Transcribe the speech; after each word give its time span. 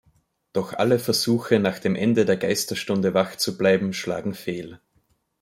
Doch 0.53 0.73
alle 0.73 0.97
Versuche, 0.97 1.59
nach 1.59 1.77
dem 1.77 1.95
Ende 1.95 2.25
der 2.25 2.35
Geisterstunde 2.35 3.13
wach 3.13 3.35
zu 3.35 3.55
bleiben, 3.55 3.93
schlagen 3.93 4.33
fehl. 4.33 4.79